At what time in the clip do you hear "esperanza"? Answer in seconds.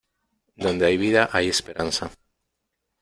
1.47-2.09